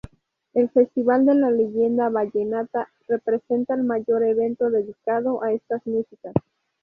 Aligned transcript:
El 0.55 0.67
Festival 0.71 1.27
de 1.27 1.35
la 1.35 1.51
Leyenda 1.51 2.09
Vallenata 2.09 2.89
representa 3.07 3.75
el 3.75 3.83
mayor 3.83 4.23
evento 4.23 4.71
dedicado 4.71 5.43
a 5.43 5.51
estas 5.53 5.85
músicas. 5.85 6.33